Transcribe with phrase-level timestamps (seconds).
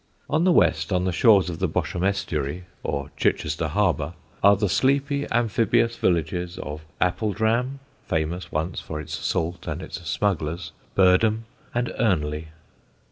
[0.27, 4.67] On the west, on the shores of the Bosham estuary, or Chichester Harbour, are the
[4.67, 7.77] sleepy amphibious villages of Appledram,
[8.07, 11.43] famous once for its salt and its smugglers, Birdham,
[11.75, 12.47] and Earnley.